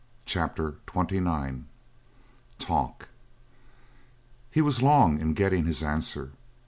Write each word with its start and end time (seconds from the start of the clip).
CHAPTER 0.25 0.77
XXIX 0.87 1.65
TALK 2.57 3.07
He 4.49 4.59
was 4.59 4.81
long 4.81 5.19
in 5.21 5.35
getting 5.35 5.67
his 5.67 5.83
answer. 5.83 6.31